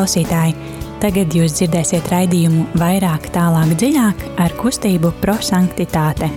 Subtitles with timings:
[0.00, 0.54] klausītāji!
[1.00, 6.28] Tagad jūs dzirdēsiet raidījumu vairāk, tālāk, dziļāk ar kustību prosanktitāte.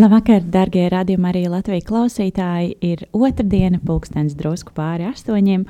[0.00, 2.72] Labvakar, darbie radījumi, arī Latvijas klausītāji.
[2.80, 5.68] Ir otrdiena, pulkstenis drusku pāri astoņiem.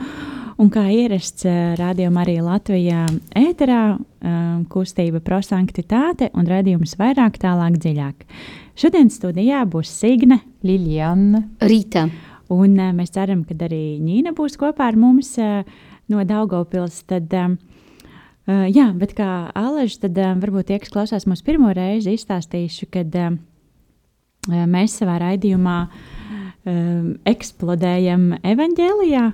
[0.62, 7.82] Un kā ierasts eh, rādījumā arī Latvijā ēterā, um, kustība prosanktitāte un redzējums vairāk, tālāk,
[7.82, 8.28] dziļāk.
[8.72, 12.06] Šodien studijā būs Signe, Liljana, Rīta.
[12.52, 15.60] Un uh, mēs ceram, ka arī Nīna būs kopā ar mums uh,
[16.08, 17.02] no Daugopils.
[17.08, 17.52] Tad, uh,
[18.72, 23.12] jā, bet kā Aleģis, tad varbūt tie, kas klausās mūsu pirmo reizi, izstāstīšu, kad
[24.48, 29.28] mēs savā raidījumā um, eksplodējam evaņģēlijā.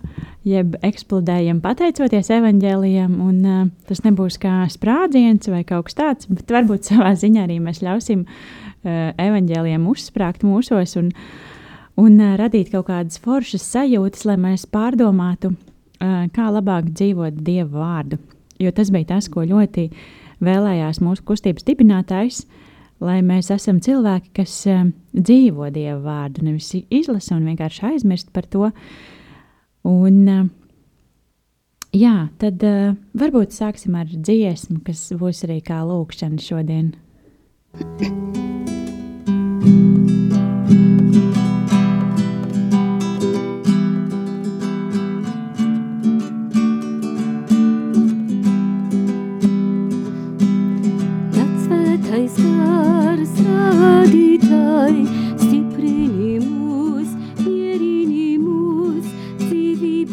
[0.48, 6.90] Jeb eksplodējam pateicoties evaņģēlijam, un tas nebūs kā sprādziens vai kaut kas tāds, bet varbūt
[6.90, 11.10] savā ziņā arī mēs ļausim uh, evaņģēlijam uzsprāgt mūsos un,
[11.98, 17.82] un uh, radīt kaut kādas foršas sajūtas, lai mēs pārdomātu, uh, kā labāk dzīvot Dievu
[17.82, 18.20] vārdu.
[18.58, 19.88] Jo tas bija tas, ko ļoti
[20.42, 22.42] vēlējās mūsu kustības dibinātājs,
[23.02, 24.54] lai mēs esam cilvēki, kas
[25.14, 28.72] dzīvo Dievu vārdu, nevis izlasa un vienkārši aizmirst par to,
[29.86, 30.48] Un,
[31.94, 32.64] jā, tad
[33.18, 36.92] varbūt sāksim ar dziesmu, kas būs arī kā lūkšana šodien.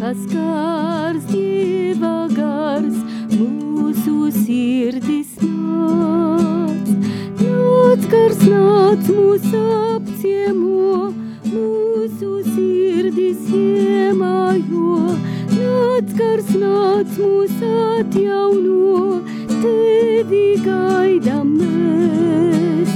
[0.06, 2.94] Paskars, Dieva gars,
[3.34, 3.65] mūsu.
[9.36, 11.12] mūs apciemo,
[11.44, 15.16] mūsu sirdis iemājo.
[15.52, 19.20] Nāc kars, nāc mūs atjauno,
[19.50, 22.96] tevi gaidām mēs.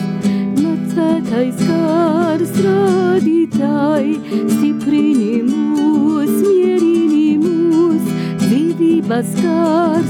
[0.61, 4.15] Nāc svētais kārs radītāji,
[4.55, 10.08] stiprini mūs, mierini mūs, dzīvības kārs.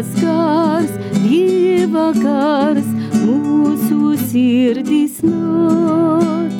[0.00, 2.86] tavas kārs, Dieva kārs,
[3.20, 6.54] mūsu sirdis nāc.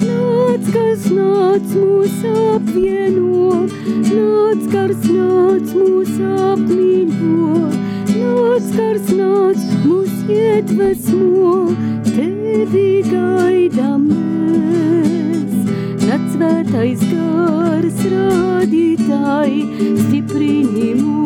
[0.00, 3.66] Nāc, kas nāc mūs apvieno,
[4.08, 7.68] nāc, kas nāc mūs apmīno,
[8.14, 11.76] nāc, kas nāc mūs ietvesmo,
[12.08, 15.72] tevi gaidam mēs.
[16.08, 19.64] Nāc, svētais gars, rādītāji,
[20.06, 21.19] stiprini mūs.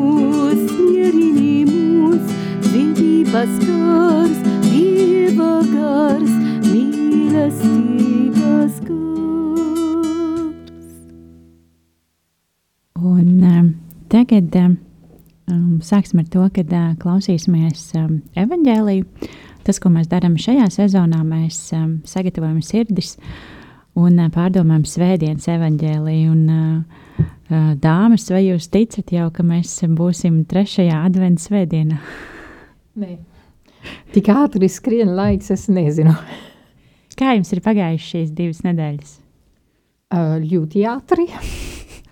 [14.14, 14.54] Tagad
[15.50, 19.30] um, sāksim ar to, kad uh, klausīsimies um, evaņģēliju.
[19.66, 23.16] Tas, ko mēs darām šajā sezonā, mēs um, sagatavojam sirdis
[23.98, 26.30] un uh, pārdomājam svētdienas evaņģēliju.
[26.30, 31.98] Un, uh, dāmas, vai jūs ticat jau, ka mēs būsim trešajā adventas svētdienā?
[32.94, 33.16] Nē,
[34.14, 36.12] tik ātri skrien laiks, es nezinu.
[37.18, 39.14] Kā jums ir pagājušas šīs divas nedēļas?
[40.14, 41.26] Uh, ļoti ātri.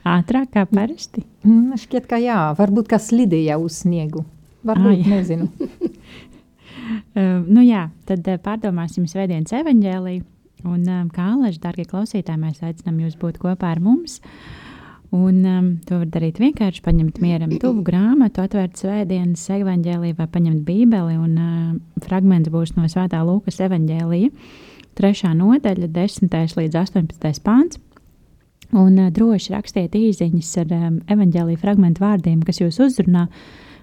[0.03, 1.23] Ātrāk kā parasti?
[1.47, 4.25] Mm, šķiet, ka jā, varbūt kā slidīja uz sniegu.
[4.67, 5.47] Varbūt, ah, nezinu.
[7.19, 10.27] uh, nu jā, tad uh, pārdomāsim svētdienas evaņģēliju.
[10.67, 14.19] Un um, kā Aleši, darbie klausītāji, mēs aicinām jūs būt kopā ar mums.
[15.13, 20.63] Un um, to var darīt vienkārši paņemt mieram tuvu grāmatu, atvērt svētdienas evaņģēliju vai paņemt
[20.65, 21.19] bībeli.
[21.21, 24.31] Un uh, fragments būs no Svētā Lūkas evaņģēlija,
[24.97, 26.33] trešā nodaļa, 10.
[26.33, 27.43] līdz 18.
[27.45, 27.77] pāns.
[28.73, 33.27] Un uh, droši rakstiet īsiņas ar um, evanģēlīju fragment vārdiem, kas jūs uzrunā.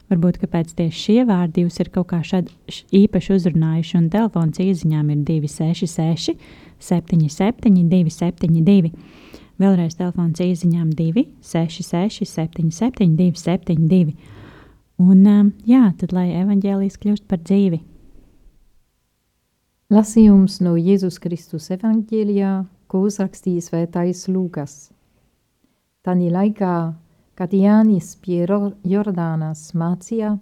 [0.09, 5.13] Varbūt kāpēc tieši šie vārdi jūs ir kaut kā šādi īpaši uzrunājuši, un telefons īsiņām
[5.13, 6.41] ir 266,
[6.89, 8.95] 77, 272.
[9.59, 14.15] Vēlreiz telefons īsiņām 266, 77, 272.
[15.03, 17.81] Un um, jā, tad lai evanģēlijas kļūst par dzīvi.
[19.91, 22.53] Lasījums no Jēzus Kristus evaņģēlijā,
[22.87, 24.73] ko uzrakstījis Svētais Lūkas.
[26.07, 26.73] Tanī laikā,
[27.35, 30.37] kad Jānis pie Jordānas mācīja,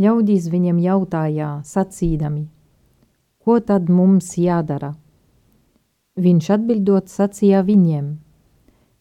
[0.00, 2.46] ļaudīs viņam jautājā, sacīdami,
[3.44, 4.94] ko tad mums jādara?
[6.16, 8.14] Viņš atbildot sacīja viņiem,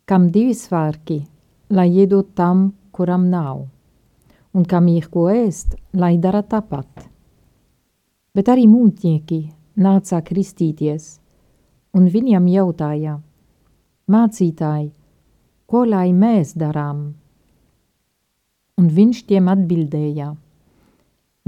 [0.05, 1.23] kam divi svārki,
[1.73, 3.65] lai iedot tam, kuram nav,
[4.53, 7.07] un kam ir ko ēst, lai dara tāpat.
[8.35, 9.39] Bet arī mūtnieki
[9.81, 11.15] nāca kristīties,
[11.97, 13.17] un viņam jautāja,
[14.11, 14.91] mācītāji,
[15.65, 17.07] ko lai mēs darām?
[18.75, 20.33] Un viņš tiem atbildēja,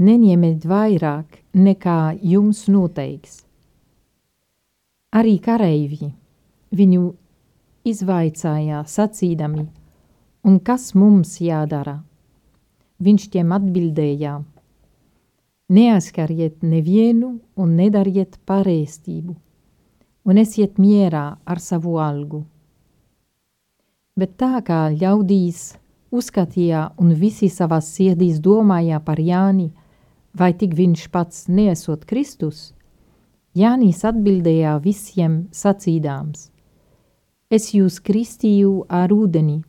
[0.02, 3.42] neņemiet vairāk nekā jums noteiks.
[5.14, 6.10] Arī kareivi
[6.74, 7.04] viņu
[7.90, 9.66] izvaicāja sacīdami,
[10.44, 11.98] un kas mums jādara?
[13.02, 14.38] Viņš tiem atbildēja–
[15.68, 19.34] Neaizskariet nevienu un nedariet pareiztību,
[20.24, 22.40] un esiet mierā ar savu algu.
[24.16, 25.76] Bet tā kā ļaudīs
[26.08, 29.68] uzskatīja un visi savās sirdīs domāja par Jāni,
[30.32, 32.72] vai tik viņš pats neesot Kristus,
[33.52, 36.48] Jānis atbildēja visiem sacīdāms:
[37.50, 39.62] Es jūs kristīju ar ūdeni,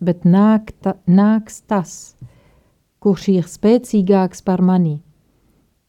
[0.00, 2.16] bet nāk ta, nāks tas,
[3.04, 5.00] kurš ir spēcīgāks par mani–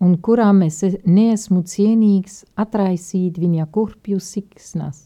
[0.03, 5.05] un kurām es neesmu cienīgs atraisīt viņa kurpju siksnas.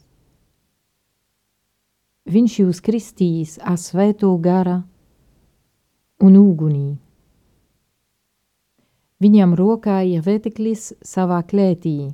[2.27, 4.79] Viņš jūs kristīs ar svēto gara
[6.25, 6.87] un ugunī.
[9.23, 12.11] Viņam rokā ir vēteklis savā klētī,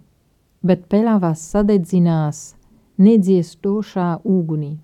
[0.64, 2.44] bet pelavas sadedzinās
[3.04, 4.78] nedziestošā ugunī.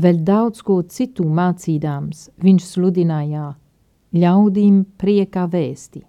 [0.00, 3.50] Vēl daudz ko citu mācīdams, viņš sludināja–
[4.10, 6.02] ļaudīm priekā vēsti.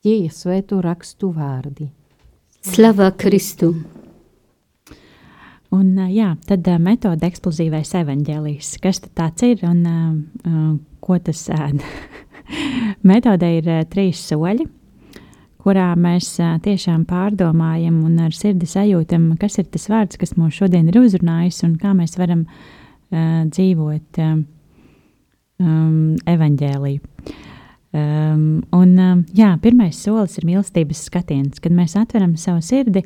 [0.00, 1.90] Tie ir svēto rakstu vārdi.
[2.64, 3.74] Slava Kristu!
[5.70, 8.72] Un, jā, tad metode eksplozīvais evaņģēlijs.
[8.82, 9.84] Kas tāds ir un
[10.98, 11.84] ko tas ēd?
[13.10, 14.66] Metode ir trīs soļi,
[15.64, 16.32] kurā mēs
[16.64, 21.62] tiešām pārdomājam un ar sirdi sajūtam, kas ir tas vārds, kas mūs šodien ir uzrunājis
[21.68, 24.24] un kā mēs varam uh, dzīvot.
[25.60, 27.00] Um, evaņģēliju.
[27.90, 33.02] Um, un, um, jā, pirmais solis ir mīlestības skatiens, kad mēs atveram savu sirdi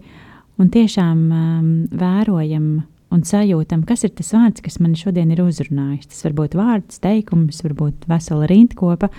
[0.60, 6.10] un tiešām um, vērojam un sajūtam, kas ir tas vārds, kas man šodien ir uzrunājis.
[6.10, 9.10] Tas var būt vārds, teikums, varbūt vesela rindkopa.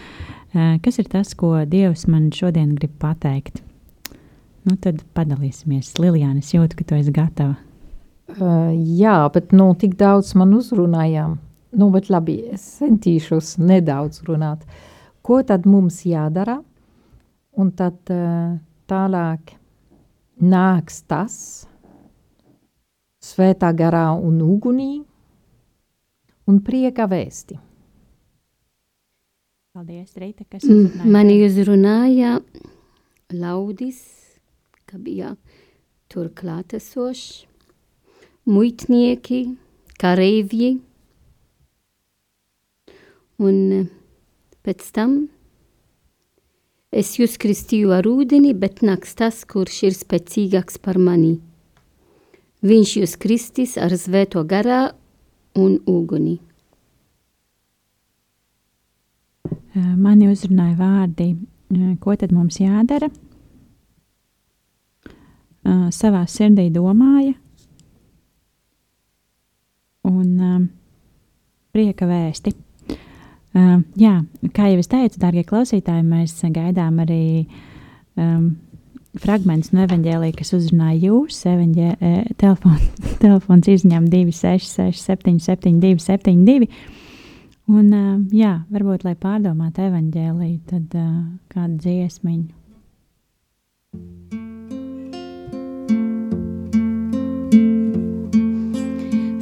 [0.55, 3.61] Uh, kas ir tas, ko Dievs man šodien grib pateikt?
[4.65, 5.93] Nu, tad padalīsimies.
[6.01, 7.55] Lilijāna, es jūtu, ka tu esi gatava.
[8.35, 11.37] Uh, jā, bet nu, tik daudz man uzrunājām.
[11.75, 14.63] Nu, bet labi, es centīšos nedaudz runāt.
[15.25, 16.57] Ko tad mums jādara?
[17.55, 18.55] Un tad uh,
[18.89, 19.53] tālāk
[20.41, 21.37] nāks tas
[23.25, 24.91] svētā garā un ugunī
[26.45, 27.57] un prieka vēsti.
[29.75, 31.11] Paldies, Rīta, kas mm, uzrunāja?
[31.17, 32.33] Mani uzrunāja
[33.35, 34.01] laudis,
[34.87, 35.33] ka bija
[36.07, 37.47] tur klātesoši,
[38.47, 39.41] muitnieki,
[39.99, 40.75] kareivji,
[43.35, 43.87] Un eh,
[44.63, 45.15] pēc tam
[46.95, 51.41] es jūs kristīju ar ūdeni, bet nāks tas, kurš ir spēcīgāks par mani.
[52.63, 54.93] Viņš jūs kristīs ar svēto garā
[55.59, 56.39] un uguni.
[59.75, 61.33] Mani uzrunāja vārdi,
[61.99, 63.09] ko tad mums jādara.
[65.91, 67.33] Savā sirdī domāja,
[70.05, 70.69] un
[71.73, 72.53] prieka vēsti.
[73.99, 74.13] Jā,
[74.55, 77.47] kā jau es teicu, darbie klausītāji, mēs gaidām arī
[78.19, 78.49] um,
[79.21, 81.39] fragments no evanģēlīja, kas uzrunāja jūs.
[81.49, 82.77] Evaņģē, e, telefon,
[83.23, 86.69] telefons izņem 266, 772, 72.
[87.65, 91.15] Un, uh, jā, varbūt, lai pārdomātu evanģēlīju, tad uh,
[91.49, 92.53] kādu dziesmiņu.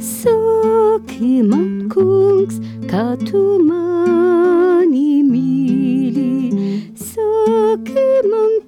[0.00, 8.63] Saki man, kungs, kā tu mani mīli, saki man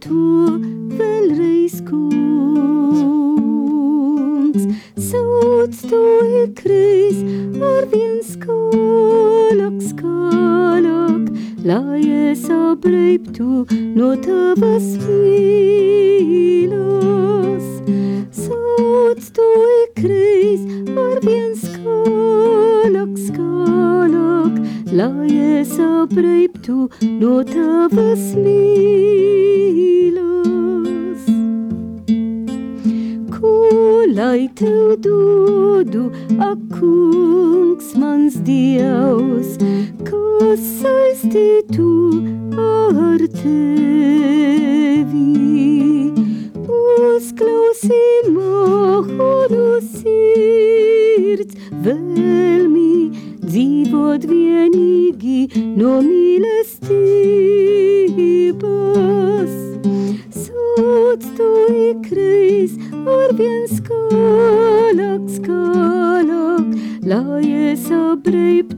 [6.58, 7.24] crezi
[7.60, 11.22] ar vin scoloc, scoloc,
[11.62, 12.76] la e să
[13.32, 16.46] tu no tavas filos.
[18.30, 19.46] Soț tu
[19.80, 24.52] e crezi ar vin scoloc, scoloc,
[24.96, 26.06] la e să
[26.60, 26.88] tu
[27.20, 28.86] no tavas milos.
[34.16, 39.56] Lai tău dodu, ak, kungs, mans dievs,
[40.04, 41.90] kas saistītu
[42.56, 43.95] ar tevi.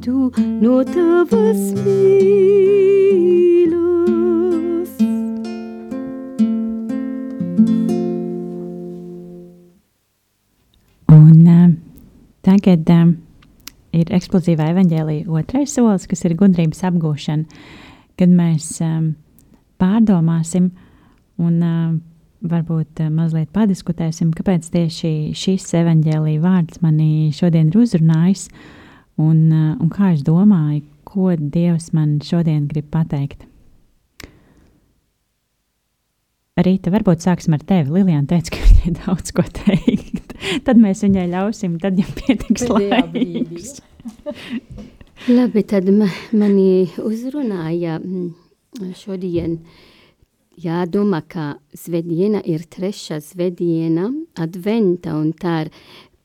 [0.09, 2.09] Apreiptu no tavas mīlas.
[11.09, 11.73] Un uh,
[12.43, 13.13] tagad uh,
[13.93, 17.45] ir eksplozīvā evaņģēlīja otrais solis, kas ir gudrības apgūšana,
[18.19, 19.15] kad mēs um,
[19.81, 20.71] pārdomāsim
[21.39, 21.93] un uh,
[22.49, 28.78] varbūt mazliet padiskutēsim, kāpēc tieši šis evaņģēlīja vārds manī šodien ir uzrunājis un, uh,
[29.19, 33.49] un kā es domāju, ko Dievs man šodien grib pateikt.
[36.59, 37.93] Rīta, varbūt sāksim ar tevi.
[37.95, 40.35] Lilijāna teica, ka viņai daudz ko teikt.
[40.67, 43.77] tad mēs viņai ļausim, tad jau pietiks laiks.
[45.37, 49.59] Labi, tad ma, mani uzrunāja mm, šodien.
[50.59, 54.09] Jādomā, ka svētdiena ir trešā svētdiena,
[54.43, 55.73] adventa, un tā ir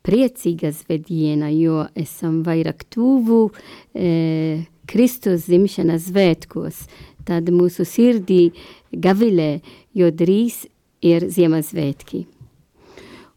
[0.04, 3.48] priecīga svētdiena, jo esam vairāk tuvu
[3.96, 6.84] e, Kristus zimšanas svētkos.
[7.24, 8.52] Tad mūsu sirdī
[8.92, 9.62] gavilē,
[9.96, 10.66] jo drīz
[11.04, 12.26] ir Ziemassvētki.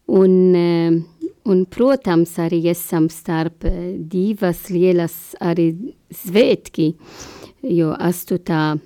[0.07, 0.91] Un, eh,
[1.43, 5.73] un, protams, arī esam starp eh, divas lielas arī
[6.11, 6.93] svētki,
[7.67, 8.79] jo 8.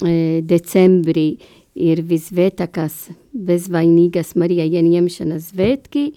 [0.00, 1.26] Eh, decembrī
[1.74, 6.12] ir visvētākās bezvainīgas Marija ieņemšanas svētki,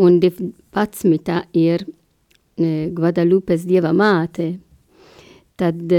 [0.00, 1.40] un 12.
[1.60, 1.86] ir
[2.96, 4.50] Guadalupes dieva māte.
[5.60, 5.92] Tad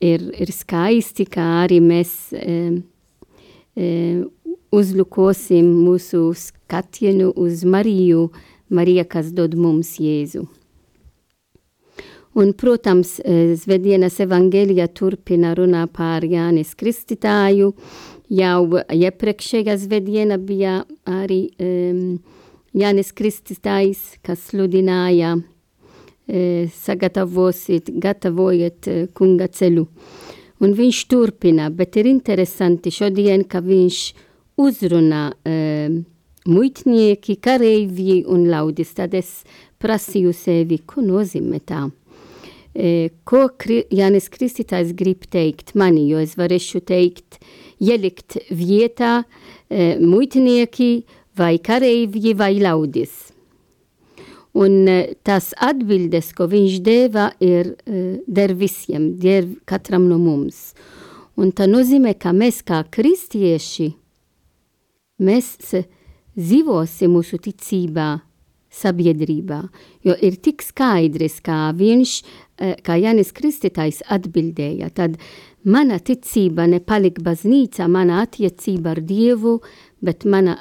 [0.00, 2.58] ir, ir skaisti, kā arī mēs e,
[3.74, 3.88] e,
[4.74, 8.28] uzlukosim mūsu skatienu uz Mariju,
[8.68, 10.46] Marija, kas dod mums Jēzu.
[12.38, 13.16] Un, protams,
[13.58, 17.72] Svētdienas evangelija turpina runā par Jānis Kristītāju.
[18.28, 18.60] Jau
[18.92, 22.18] iepriekšējā svētdiena bija arī um,
[22.76, 25.36] Jānis Kristītājs, kas sludināja
[26.28, 29.86] sagatavosiet, gatavojiet kunga ceļu.
[30.60, 34.00] Un viņš turpina, bet ir interesanti šodien, ka viņš
[34.60, 35.94] uzrunā uh,
[36.48, 38.94] muitnieki, kareivji un laudis.
[38.96, 39.42] Tad es
[39.82, 41.86] prasīju sevi, ko nozīmē tā.
[42.78, 47.40] E, ko kri, Jānis Kristītājs grib teikt mani, jo es varēšu teikt,
[47.82, 50.90] ielikt vietā e, muitnieki
[51.38, 53.28] vai kareivji vai laudis.
[54.58, 60.72] Un e, tās atbildes, ko viņš deva, ir e, der visiem, der katram no mums.
[61.38, 63.92] Un tā nozīmē, ka mēs kā kristieši,
[65.22, 65.52] mēs
[66.34, 68.16] dzīvosim mūsu ticībā,
[68.78, 69.62] sabiedrībā,
[70.04, 72.14] jo ir tik skaidrs, kā viņš,
[72.60, 75.16] e, kā Jānis Kristītājs atbildēja, tad
[75.64, 79.58] mana ticība nepalika baznīca, mana attiecība ar Dievu,
[80.04, 80.58] bet mana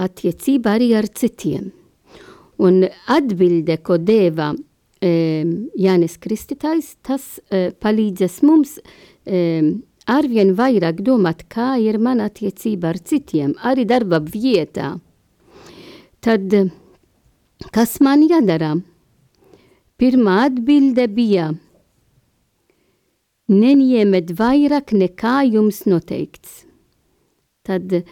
[0.00, 1.70] attiecība arī ar citiem.
[2.62, 4.52] Un atbilde, ko deva
[5.02, 5.42] e,
[5.78, 9.40] Jānis Kristītājs, tas e, palīdzēs mums e,
[10.06, 14.94] arvien vairāk domāt, kā ir mana attiecība ar citiem, arī darba vietā.
[16.22, 16.54] Tad,
[17.74, 18.76] kas man jādara?
[19.98, 21.52] Pirmā atbilde bija
[23.52, 26.62] neņemet vairāk nekā jums noteikts.
[27.62, 28.02] Tad e,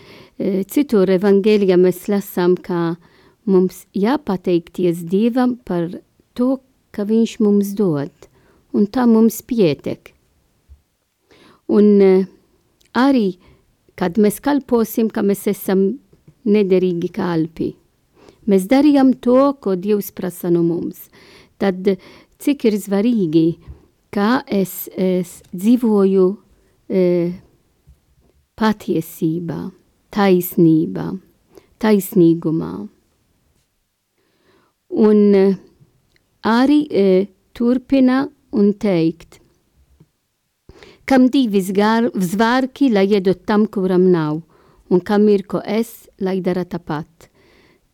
[0.71, 2.95] citur evangelijā mēs lasām, ka
[3.51, 5.89] mums jāpateikties Dievam par
[6.39, 6.61] to,
[6.95, 8.13] ka Viņš mums dod,
[8.75, 10.13] un tā mums pietek.
[11.71, 12.23] Un uh,
[12.99, 13.39] arī,
[13.99, 15.85] kad mēs kalposim, ka mēs esam
[16.47, 17.73] nederīgi kalpi,
[18.51, 21.07] mēs darījām to, ko Dievs prasa no mums.
[21.63, 21.93] Tad
[22.43, 23.47] cik ir svarīgi,
[24.15, 26.27] kā es, es dzīvoju
[26.91, 27.05] e,
[28.61, 29.71] patiesībā,
[30.13, 31.07] taisnībā,
[31.81, 32.73] taisnīgumā.
[35.01, 35.55] Un eh,
[36.45, 37.05] arī e,
[37.57, 39.39] turpina un teikt,
[41.09, 44.43] kam divi zvārki, lai iedot tam, kuram nav,
[44.91, 47.31] un kam ir ko es, lai dara tāpat.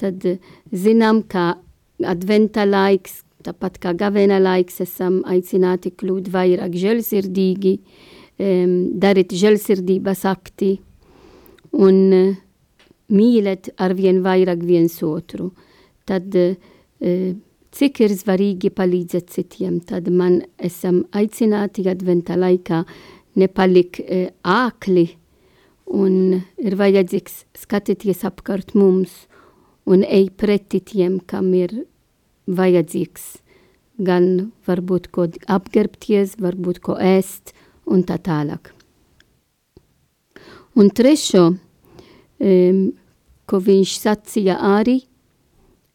[0.00, 0.42] Tad eh,
[0.72, 1.54] zinām, ka
[2.02, 10.74] adventa laiks, tāpat kā gavena laiks, esam aicināti kļūt vairāk žēlsirdīgi, um, darīt žēlsirdības akti
[11.72, 12.34] un uh,
[13.12, 15.52] mīlēt arvien vairāk viens otru,
[16.06, 16.34] tad
[17.76, 22.82] cik ir svarīgi palīdzēt citiem, tad man esam aicināti adventa laikā
[23.36, 24.00] nepalik
[24.42, 25.06] ākli
[25.86, 29.26] un ir vajadzīgs skatīties apkārt mums.
[29.86, 31.84] Un ej pretī tiem, kam ir
[32.50, 33.36] vajadzīgs
[34.02, 37.52] gan varbūt ko apgerbties, varbūt ko ēst
[37.86, 38.72] un tā tālāk.
[40.76, 42.80] Un trešo, um,
[43.48, 44.98] ko viņš sacīja arī,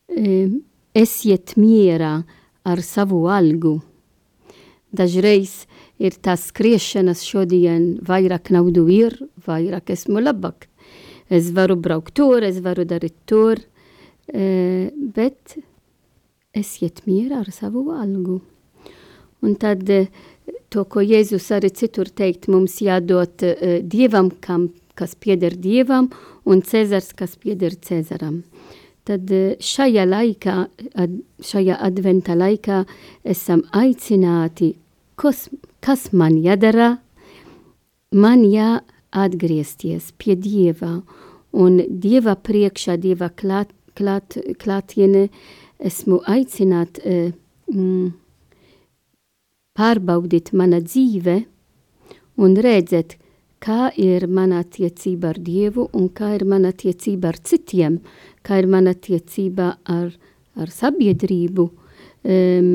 [0.09, 0.55] um,
[0.97, 2.15] esiet mierā
[2.65, 3.77] ar savu algu.
[4.91, 5.67] Dažreiz
[6.01, 10.65] ir tās skriešanas šodien, vairāk naudu ir, vairāk esmu labāk.
[11.31, 15.59] Es varu braukt tur, es varu darīt tur, uh, bet
[16.57, 18.41] esiet mierā ar savu algu.
[19.45, 20.09] Un tad uh,
[20.71, 26.09] to, ko Jēzus arī citur teikt, mums jādod uh, Dievam, kam, kas pieder Dievam,
[26.47, 28.41] un Cezars, kas pieder Cezaram.
[29.07, 30.55] Tad uh, šajā laikā,
[31.03, 32.83] ad, šajā adventa laikā
[33.35, 34.75] esam aicināti,
[35.19, 35.49] kas,
[35.83, 36.95] kas man jādara,
[38.15, 41.01] man jāatgriezties pie Dieva,
[41.51, 45.27] un Dieva priekšā, Dieva klāt, klāt, klātiene,
[45.81, 47.31] esmu aicināt uh,
[47.73, 48.11] mm,
[49.77, 51.41] pārbaudīt mana dzīve
[52.41, 53.17] un redzēt,
[53.61, 57.99] kā ir mana attiecība ar Dievu un kā ir mana attiecība ar citiem,
[58.41, 60.09] kā ir mana attiecība ar,
[60.57, 62.71] ar sabiedrību, um,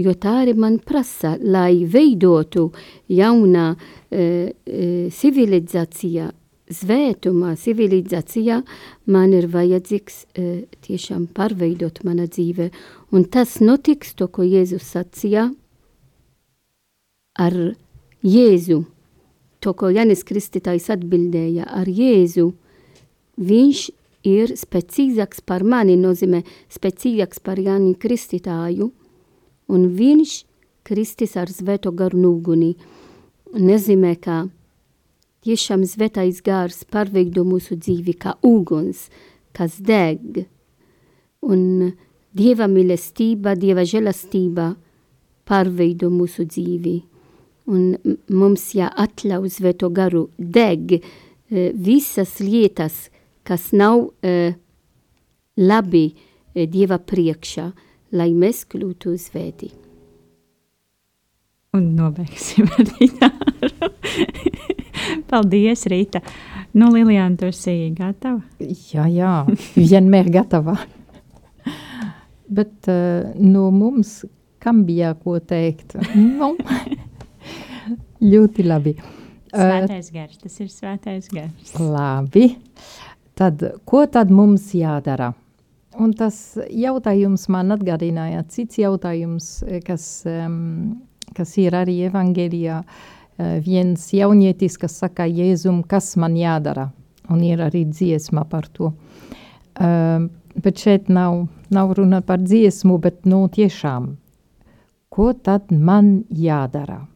[0.00, 2.70] jo tā arī man prasa, lai veidotu
[3.12, 3.80] jaunā uh,
[4.16, 6.30] uh, civilizācija,
[6.70, 8.60] svētumā, civilizācijā,
[9.10, 10.52] man ir vajadzīgs uh,
[10.86, 12.70] tiešām pārveidot mana dzīve.
[13.12, 15.50] Un tas notiks, to, ko Jēzus sacīja,
[17.40, 17.56] ar
[18.20, 18.82] Jēzu,
[19.60, 22.50] to, ko Janis Kristītājs atbildēja ar Jēzu,
[23.40, 23.86] viņš
[24.28, 28.90] ir spēcīgāks par mani, nozīmē spēcīgāks par Jani Kristītāju,
[29.72, 30.36] un viņš
[30.84, 32.74] Kristis ar svēto garu nūguni.
[33.56, 34.44] Nozīmē, ka
[35.44, 39.08] tiešām svētais gars pārveido mūsu dzīvi kā uguns,
[39.56, 40.44] kas deg,
[41.42, 41.92] un
[42.30, 44.68] Dieva mīlestība, Dieva žēlastība
[45.50, 47.09] pārveido mūsu dzīvi
[47.70, 51.02] un mums jāatļauj svēto garu deg uh,
[51.74, 53.08] visas lietas,
[53.46, 54.56] kas nav uh,
[55.60, 57.70] labi uh, Dieva priekšā,
[58.18, 59.70] lai mēs kļūtu svēti.
[61.78, 63.78] Un nobeigsim ar Rītāru.
[65.30, 66.18] Paldies, Rīta.
[66.74, 68.42] Nu, Lilijāna, tu esi gatava?
[68.90, 69.34] Jā, jā,
[69.76, 70.76] vienmēr gatava.
[72.50, 74.24] Bet uh, no mums,
[74.62, 75.94] kam bija ko teikt?
[76.18, 76.56] Nu,
[78.20, 78.94] Ļoti labi.
[79.50, 81.72] Svētais gars, tas ir svētais gars.
[81.80, 82.52] Labi.
[83.38, 85.32] Tad, ko tad mums jādara?
[85.98, 86.36] Un tas
[86.70, 89.48] jautājums man atgādināja cits jautājums,
[89.86, 91.00] kas, um,
[91.34, 92.82] kas ir arī evangelijā.
[92.84, 96.90] Uh, viens jaunietis, kas saka Jēzum, kas man jādara?
[97.30, 98.92] Un ir arī dziesma par to.
[99.80, 100.28] Uh,
[100.60, 104.12] bet šeit nav, nav runa par dziesmu, bet nu tiešām,
[105.10, 107.06] ko tad man jādara?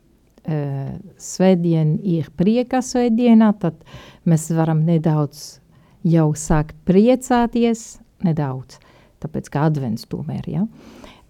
[0.45, 3.81] Uh, svētdien ir prieka svētdienā, tad
[4.29, 5.61] mēs varam nedaudz
[6.05, 8.79] jau sākt priecāties, nedaudz,
[9.25, 10.67] tāpēc kā advents tomēr, ja.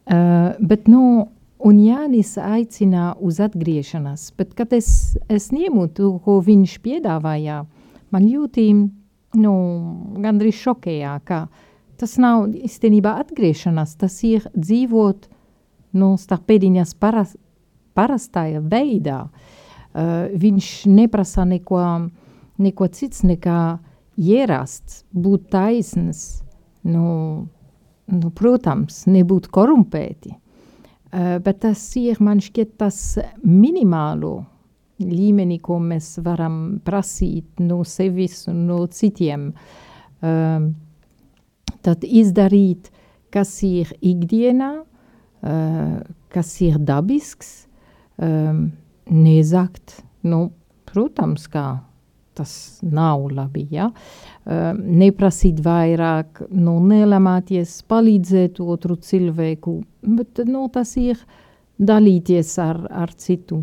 [0.05, 1.31] Uh, bet, nu,
[1.65, 7.63] un Jānis aicina uz atgriešanās, bet kad es, es ņemu to, ko viņš piedāvāja,
[8.13, 8.67] man ļoti,
[9.41, 9.55] nu,
[10.25, 11.47] gandrīz šokējā, ka
[12.01, 15.31] tas nav īstenībā atgriešanās, tas ir dzīvot,
[15.95, 17.37] nu, starp pēdiņas paras,
[17.95, 19.25] parastajā veidā.
[19.95, 21.81] Uh, viņš neprasa neko,
[22.59, 23.59] neko cits nekā
[24.19, 26.43] ierasts, būt taisns,
[26.87, 27.05] nu,
[28.11, 30.35] nu, protams, nebūt korumpēti.
[30.35, 32.99] Uh, bet tas ir, man šķiet, tas
[33.47, 34.41] minimālo
[35.03, 39.53] līmeni, ko mēs varam prasīt no sevis un no citiem.
[40.25, 40.71] Uh,
[41.85, 42.91] tad izdarīt,
[43.35, 45.97] kas ir ikdienā, uh,
[46.35, 47.65] kas ir dabisks,
[48.17, 48.69] um,
[49.11, 50.01] nezakt.
[50.25, 50.49] Nu,
[50.89, 51.67] protams, kā
[52.35, 53.67] tas nav labi.
[53.71, 53.91] Ja?
[54.45, 59.79] Um, neprasīt vairāk, nu, nelamāties, palīdzēt otru cilvēku,
[60.19, 61.21] bet nu, tas ir
[61.79, 63.63] dalīties ar, ar citu.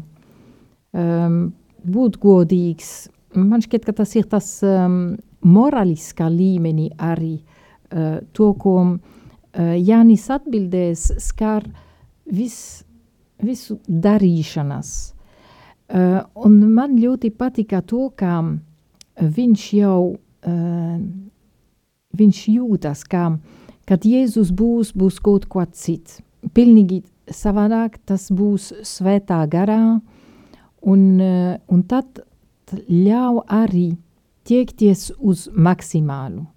[0.92, 1.42] Um,
[1.82, 3.10] būt godīgs.
[3.36, 5.16] Man šķiet, ka tas ir tas um,
[5.48, 9.00] moraliskā līmenī arī uh, to, ko uh,
[9.80, 11.66] Jānis atbildēs, skar
[12.32, 12.84] viss
[13.42, 14.92] visu darīšanas.
[15.92, 18.40] Uh, un man ļoti patika to, ka
[19.20, 21.02] viņš jau uh,
[22.18, 23.38] viņš jūtas, ka,
[23.88, 26.22] kad Jēzus būs, būs kaut ko cits.
[26.56, 27.02] Pilnīgi
[27.32, 30.00] savādāk tas būs svētā garā,
[30.82, 32.24] un, un tad
[32.72, 33.90] ļauj arī
[34.48, 36.48] tiekties uz maksimālu.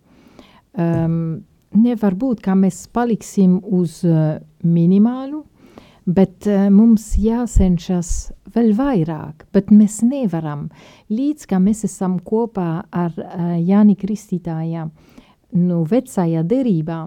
[0.75, 1.45] Um,
[1.77, 5.45] nevar būt, ka mēs paliksim uz uh, minimālu,
[6.07, 8.11] bet uh, mums jācenšas
[8.55, 10.69] vēl vairāk, bet mēs nevaram.
[11.13, 14.87] Līdz kā mēs esam kopā ar uh, Jāni Kristītājā,
[15.55, 17.01] nu, vecajā derībā,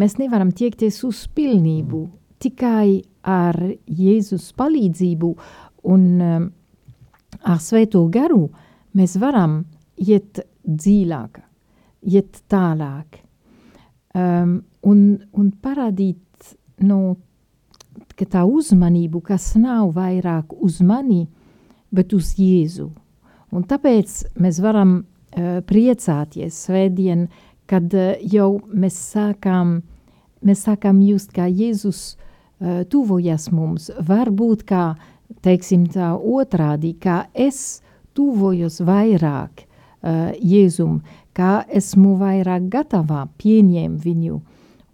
[0.00, 2.04] mēs nevaram tiekties uz pilnību
[2.44, 5.30] tikai ar Jēzus palīdzību
[5.92, 6.48] un um,
[7.44, 8.46] ar svēto garu
[8.96, 9.62] mēs varam
[10.00, 11.40] iet dziļāk,
[12.12, 13.20] iet tālāk
[14.14, 15.00] um, un,
[15.32, 17.16] un parādīt nu,
[18.18, 21.26] ka tā uzmanību, kas nav vairāk uz mani,
[21.94, 22.90] bet uz Jēzu.
[23.54, 27.28] Un tāpēc mēs varam uh, priecāties svētdien,
[27.70, 29.80] kad uh, jau mēs sākam,
[30.44, 33.90] mēs sākam just, kā Jēzus uh, tuvojas mums.
[33.94, 34.86] Varbūt kā,
[35.44, 37.82] teiksim tā otrādi, kā es
[38.14, 41.00] tuvojos vairāk uh, Jēzum,
[41.34, 44.40] kā esmu vairāk gatavā pieņemt viņu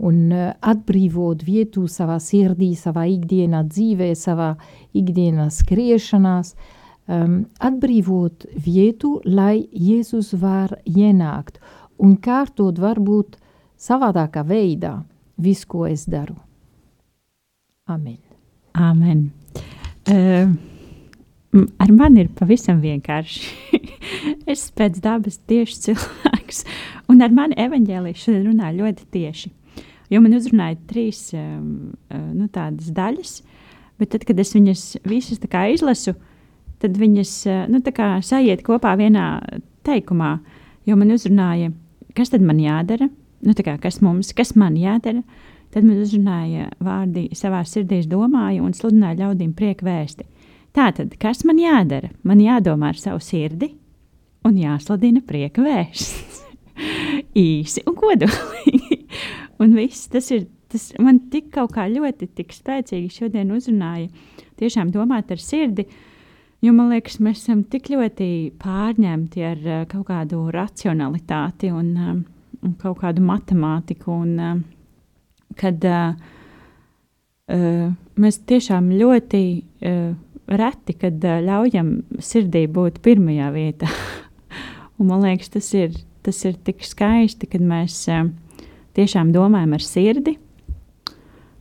[0.00, 4.54] un uh, atbrīvot vietu savā sirdī, savā ikdienā dzīvē, savā
[4.96, 6.54] ikdienā skriešanās,
[7.10, 11.60] um, atbrīvot vietu, lai Jēzus var ienākt
[12.00, 13.36] un kārtot varbūt
[13.80, 15.00] savādākā veidā
[15.40, 16.36] visu, ko es daru.
[17.90, 18.18] Amen.
[18.74, 19.30] Amen.
[20.08, 20.52] Uh,
[21.82, 23.78] ar mani ir pavisam vienkārši.
[24.52, 26.64] es pēc dabas tieši cilvēks,
[27.10, 29.50] un ar mani evaņģēlijas šodien runā ļoti tieši.
[30.10, 33.36] Jo man uzrunāja trīs um, nu, tādas daļas,
[34.00, 36.16] bet tad, kad es viņas visas izlasu,
[36.80, 37.34] tad viņas
[37.70, 37.82] nu,
[38.26, 39.26] sajiet kopā vienā
[39.86, 40.38] teikumā.
[40.88, 41.70] Jo man uzrunāja,
[42.16, 43.06] kas tad man jādara,
[43.46, 45.22] nu, kā, kas mums, kas man jādara.
[45.70, 50.26] Tad man uzrunāja vārdi savā sirdī, domāju un sludināju ļaudīm prieku vēsti.
[50.74, 52.10] Tātad, kas man jādara?
[52.26, 53.70] Man jādomā ar savu sirdi,
[54.46, 56.42] un jāsludina prieka vēsts.
[57.38, 58.59] Īsi un kodolīgi.
[59.60, 60.48] Un viss tas ir.
[60.70, 64.06] Tas man tik kaut kā ļoti spēcīgi šodien uzrunāja.
[64.60, 65.82] Tiešām domāt ar sirdi,
[66.62, 68.28] jo man liekas, mēs esam tik ļoti
[68.62, 72.20] pārņemti ar uh, kaut kādu racionalitāti un, um,
[72.62, 74.14] un kaut kādu matemātiku.
[74.22, 74.60] Un, um,
[75.58, 76.14] kad uh,
[77.50, 80.12] uh, mēs tiešām ļoti uh,
[80.60, 83.90] reti, kad uh, ļaujam sirdī būt pirmajā vietā.
[85.00, 88.28] Un man liekas, tas ir, tas ir tik skaisti, kad mēs uh,
[88.98, 90.36] tiešām domājam ar sirdi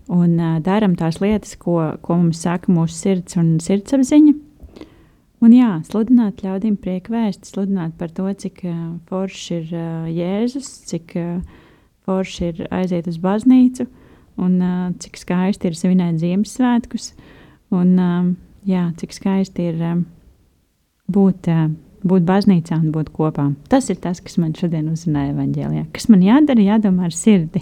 [0.09, 4.35] un uh, darām tās lietas, ko, ko mums saka mūsu sirds un sirdsapziņa.
[5.39, 8.75] Un jā, sludināt ļaudīm prieku vēstu, sludināt par to, cik uh,
[9.07, 11.65] forši ir uh, Jēzus, cik uh,
[12.09, 13.85] forši ir aiziet uz baznīcu
[14.39, 17.13] un uh, cik skaisti ir svinēt Ziemassvētkus.
[17.75, 18.31] Un, uh,
[18.67, 20.01] jā, cik skaisti ir uh,
[21.11, 21.69] būt uh,
[22.07, 23.49] būt baznīcā un būt kopā.
[23.71, 25.85] Tas ir tas, kas man šodien uzrunāja evaņģēlijā.
[25.95, 27.61] Kas man jādara, jādomā ar sirdi.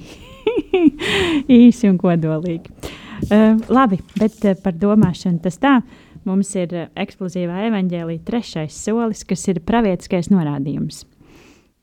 [1.60, 2.73] Īsi un kodolīgi.
[3.28, 5.80] Uh, labi, bet uh, par domāšanu tas tā.
[6.28, 11.06] Mums ir uh, eksplozīvā evaņģēlīja trešais solis, kas ir pravietiskais norādījums.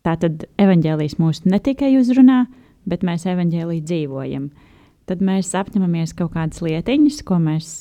[0.05, 2.45] Tātad evaņģēlījis mūs ne tikai uzrunā,
[2.87, 4.47] bet mēs evaņģēlīju dzīvojam.
[5.09, 7.75] Tad mēs apņemamies kaut kādas lietiņas, ko mēs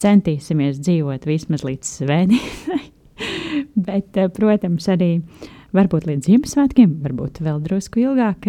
[0.00, 2.89] centīsimies dzīvot vismaz līdz svētdienai
[3.88, 5.20] Bet, eh, protams, arī
[5.76, 8.48] varbūt līdz Ziemassvētkiem, varbūt vēl drusku ilgāk.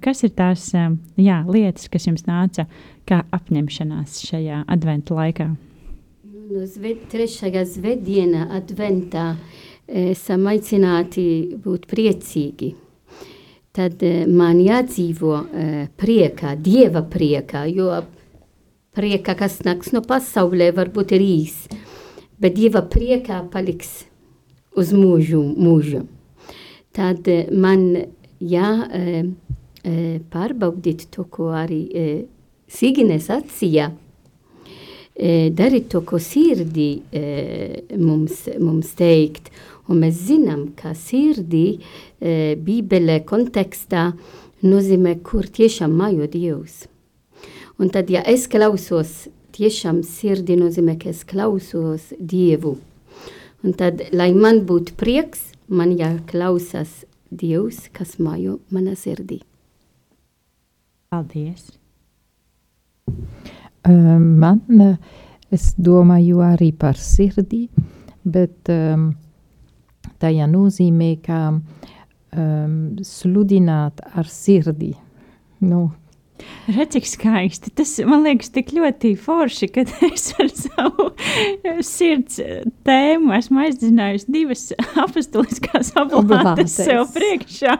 [0.00, 2.66] Kas ir tās jā, lietas, kas jums nāca
[3.08, 5.50] kā apņemšanās šajā adventu laikā?
[6.52, 11.26] No zved, trešajā svētdienā adventā eh, esam aicināti
[11.60, 12.72] būt priecīgi.
[13.72, 15.38] Tad eh, man jādzīvo
[16.00, 18.02] priekā, dieva priekā, jo
[18.96, 21.54] prieka, kas nāks no pasaulē, varbūt ir īs,
[22.40, 24.02] bet dieva priekā paliks
[24.78, 26.06] uz mūžu, mūžu.
[26.96, 27.96] Tad eh, man
[28.42, 31.82] jāpārbaudīt to, ko arī
[32.72, 33.90] Signe sacīja.
[35.52, 37.04] Darīt to, ko sirdī
[38.00, 39.52] mums, mums teikt.
[39.92, 41.84] Un mēs zinām, ka sirdī
[42.18, 44.16] Bībelē kontekstā
[44.64, 46.86] nozīmē, kur tiešām mājo Dievs.
[47.78, 52.76] Un tad, ja es klausos, tiešām sirdī nozīmē, ka es klausos Dievu.
[53.62, 59.38] Un tad, lai man būtu prieks, man jāklausās Dievs, kas mājo manā sirdī.
[61.12, 61.70] Paldies!
[63.88, 64.60] Um, man,
[65.54, 67.64] es domāju arī par sirdī,
[68.24, 69.12] bet um,
[70.20, 74.92] tajā nozīmē, ka um, sludināt ar sirdi.
[75.62, 75.86] Nu,
[76.70, 77.72] Redz, cik skaisti.
[77.74, 81.08] Tas man liekas tik ļoti forši, ka es ar savu
[81.86, 82.38] sirds
[82.86, 84.64] tēmu esmu aizzinājusi divas
[85.04, 87.76] apstuliskās obligātas sev priekšā.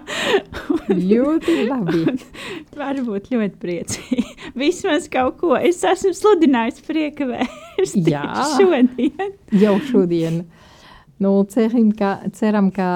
[0.90, 2.16] ļoti labi.
[2.80, 4.26] Varbūt ļoti priecīgi.
[4.58, 5.54] Vismaz kaut ko.
[5.58, 8.02] Es esmu sludinājusi prieka vēstu
[8.58, 9.32] šodien.
[9.62, 10.42] Jau šodien.
[11.22, 12.86] Nu, cerim, ka, ceram, ka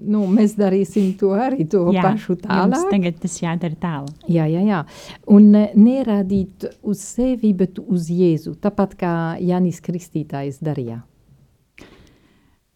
[0.00, 2.86] nu, mēs darīsim to arī to jā, pašu tālāk.
[2.92, 4.28] Tagad tas jādara tālāk.
[4.30, 4.78] Jā, jā, jā.
[5.34, 8.54] Un nerādīt uz sevi, bet uz Jēzu.
[8.62, 11.02] Tāpat kā Jānis Kristītājs darīja.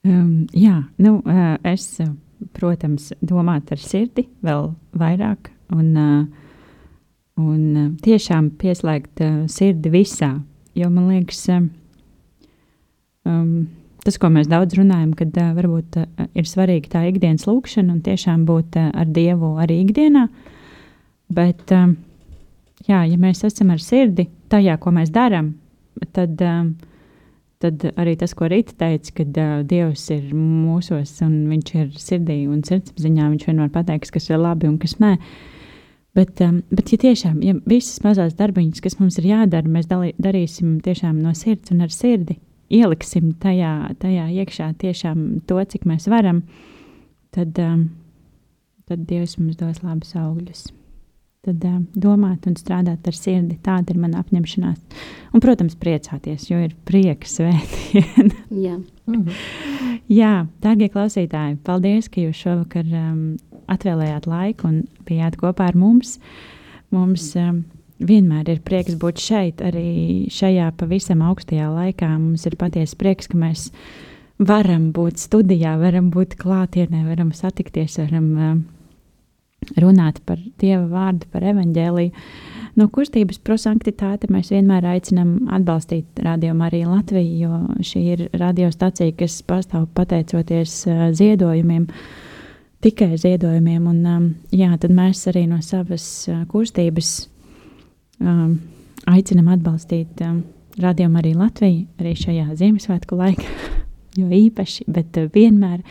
[0.04, 1.88] Um, jā, nu, uh, es,
[2.56, 5.90] protams, domāju ar sirdi vēl vairāk un,
[7.40, 7.64] un
[8.04, 10.34] tiešām pieslēgt sirdi visā.
[10.78, 11.42] Jo man liekas,
[13.26, 13.52] um,
[14.08, 18.02] tas, ko mēs daudz runājam, kad uh, varbūt uh, ir svarīga tā ikdienas lūkšana un
[18.04, 20.26] tiešām būt uh, ar Dievu arī ikdienā.
[21.36, 21.92] Bet, uh,
[22.88, 25.52] jā, ja mēs esam ar sirdi tajā, ko mēs darām,
[26.16, 26.70] tad, uh,
[27.60, 32.40] tad arī tas, ko Rīta teica, kad uh, Dievs ir mūsos un viņš ir sirdī
[32.48, 35.18] un sirdsapziņā, viņš vienmēr pateiks, kas ir labi un kas nē.
[36.16, 40.14] Bet, um, bet ja tiešām ja visas mazās darbiņas, kas mums ir jādara, mēs dalī,
[40.18, 42.40] darīsim tiešām no sirds un ar sirdi,
[42.72, 46.42] ieliksim tajā, tajā iekšā tiešām to, cik mēs varam,
[47.35, 47.88] tad, um,
[48.88, 50.68] tad Dievs mums dos labus augļus.
[51.46, 55.00] Tad um, domāt un strādāt ar sirdi, tāda ir mana apņemšanās.
[55.33, 58.35] Un, protams, priecāties, jo ir prieks svētdiena.
[58.66, 58.76] Jā.
[59.09, 59.40] Mhm.
[60.12, 60.33] Jā,
[60.64, 63.22] dārgie klausītāji, paldies, ka jūs šovakar um,
[63.70, 64.78] atvēlējāt laiku un
[65.09, 66.16] bijāt kopā ar mums.
[66.92, 67.62] Mums um,
[67.98, 72.11] vienmēr ir prieks būt šeit, arī šajā pavisam augstajā laikā.
[72.18, 73.68] Mums ir patiesi prieks, ka mēs
[74.38, 78.52] varam būt studijā, varam būt klātienē, varam satikties, varam uh,
[79.82, 82.14] runāt par Dieva vārdu, par evaņģēliju.
[82.78, 89.40] No kustības prosanktitāte mēs vienmēr aicinām atbalstīt Radio Mariju Latviju, jo šī ir radiostacija, kas
[89.42, 91.88] pastāv pateicoties uh, ziedojumiem.
[92.78, 97.16] Tikai ziedojumiem, un um, jā, tad mēs arī no savas kustības
[98.20, 98.59] um,
[99.09, 100.42] aicinam atbalstīt um,
[100.81, 103.52] radiomu arī Latviju, arī šajā Ziemassvētku laikā,
[104.20, 105.83] jo īpaši, bet uh, vienmēr.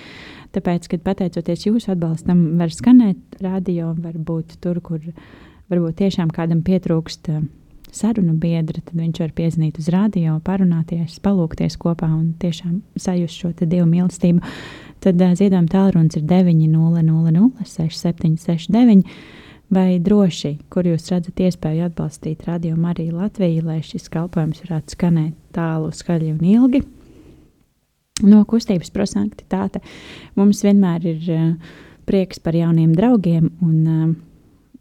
[0.55, 5.03] Tāpēc, kad pateicoties jūsu atbalstam, var skanēt radio, var būt tur, kur
[5.69, 7.43] varbūt tiešām kādam pietrūkst uh,
[7.93, 13.53] sarunu biedra, tad viņš var piezīmēt uz radio, parunāties, palūkties kopā un tiešām sajust šo
[13.63, 14.55] dievu mīlestību.
[15.03, 19.03] Tad uh, ziedojuma tālrunis ir 900 6769
[19.73, 25.35] vai droši, kur jūs redzat iespēju atbalstīt radio Mariju Latviju, lai šis kalpojums varētu skanēt
[25.55, 26.83] tālu, skaļi un ilgi.
[28.25, 29.83] No kustības prosanktitāte
[30.37, 31.75] mums vienmēr ir uh,
[32.09, 34.07] prieks par jauniem draugiem, un uh,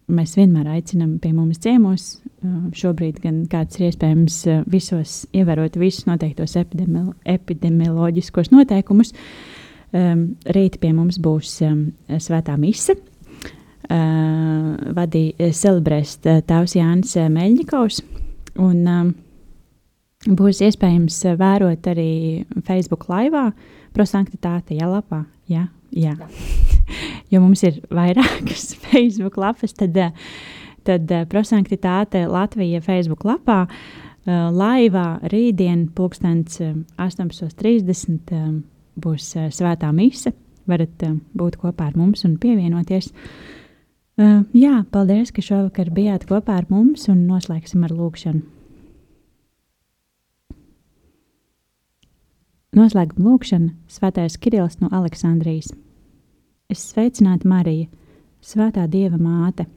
[0.07, 2.07] mēs vienmēr aicinām pie mums ciemos.
[2.40, 4.38] Uh, šobrīd gan kāds ir iespējams
[4.72, 9.12] visos ievērot visus noteiktos epidemi epidemioloģiskos noteikumus.
[9.96, 12.96] Um, rīt pie mums būs um, svētā mise,
[13.90, 18.03] uh, vadīja celebrēs tēvs Jānis Meļņikovs.
[18.62, 19.12] Un, um,
[20.27, 23.51] būs iespējams vērot arī Facebook laivā
[23.96, 25.25] prosanktitāte, ja lapā.
[25.51, 26.16] Jā, jā.
[27.33, 29.99] jo mums ir vairākas Facebook lapas, tad,
[30.87, 33.66] tad prosanktitāte Latvija Facebook lapā
[34.27, 38.57] laivā rītdien pulkstens 18.30 um,
[38.99, 40.35] būs svētā mise.
[40.66, 41.05] Varat
[41.38, 43.12] būt kopā ar mums un pievienoties.
[43.12, 43.57] Uh,
[44.17, 48.41] Uh, jā, paldies, ka šovakar bijāt kopā ar mums un noslēgsim ar lūkšanu.
[52.77, 55.69] Noslēguma lūkšana Svētais Kirillis no Aleksandrijas.
[56.73, 57.91] Es sveicināta Marija,
[58.41, 59.69] Svētā Dieva māte.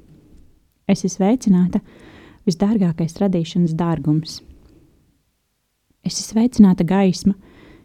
[0.87, 1.83] Es esmu sveicināta
[2.47, 4.39] visdārgākais radīšanas dārgums.
[6.07, 7.35] Es esmu sveicināta gaisma,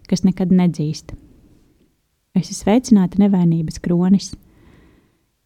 [0.06, 1.16] kas nekad nedzīst.
[2.38, 4.36] Es esmu sveicināta nevainības kronis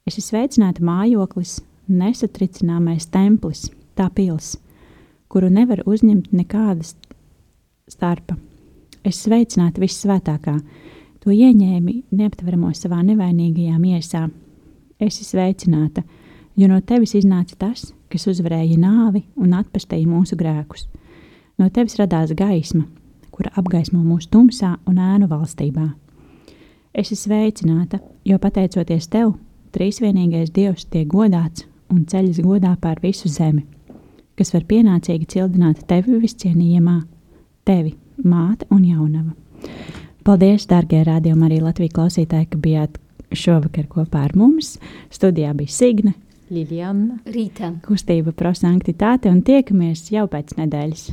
[0.08, 1.58] Es esmu sveicināta mājoklis,
[1.92, 4.54] nesatricināmais templis, tā pils,
[5.28, 6.94] kuru nevar uzņemt nekādas
[7.92, 8.38] starpa.
[9.04, 10.54] Es sveicināta vissvētākā,
[11.20, 14.22] to ieņēmi neaptveramo savā nevainīgajā miesā.
[14.96, 16.06] Es esmu sveicināta,
[16.56, 20.86] jo no tevis iznāca tas, kas uzvarēja nāvi un atpestīja mūsu grēkus.
[21.60, 22.86] No tevis radās gaisma,
[23.28, 25.90] kura apgaismo mūsu tumsā un ēnu valstībā.
[26.96, 29.34] Es esmu sveicināta, jo pateicoties tev,
[29.74, 33.64] trīsvienīgais dievs tiek godāts un ceļas godā pār visu zemi,
[34.38, 37.00] kas var pienācīgi cildināt tevi viscienījamā,
[37.68, 39.34] tevi, māte un jaunava.
[40.24, 42.98] Paldies, dārgie rādījumi, arī Latvijas klausītāji, ka bijāt
[43.32, 44.76] šovakar kopā ar mums.
[45.14, 46.12] Studijā bija Signe,
[46.52, 51.08] Liljana, Rīta, Kustība pro sanktitāte un tiekamies jau pēc nedēļas.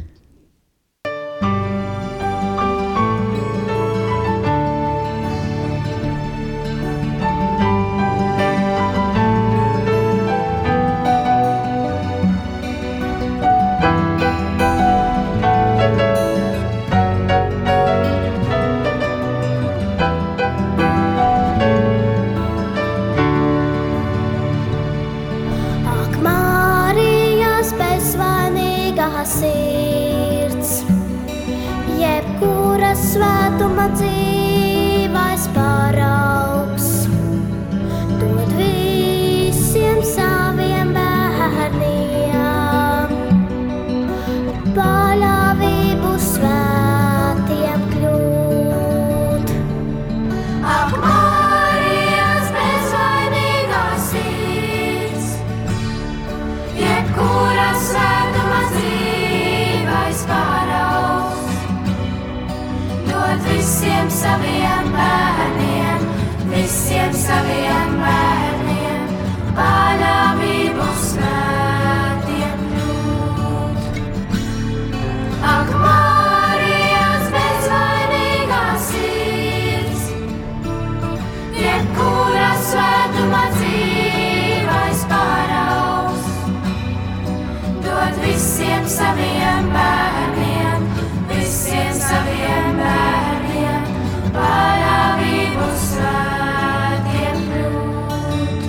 [88.86, 90.84] visiem saviem bērniem,
[91.30, 93.88] visiem saviem bērniem,
[94.36, 98.62] paļāvību svētiem kļūt.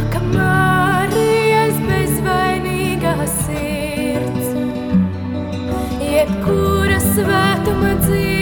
[0.00, 4.52] Ak, Marijas bezvainīgā sirds,
[6.12, 8.41] jebkura svētuma dzīve.